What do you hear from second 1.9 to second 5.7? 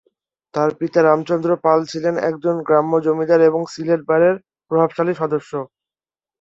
ছিলেন একজন গ্রাম্য জমিদার এবং সিলেট বারের প্রভাবশালী সদস্য।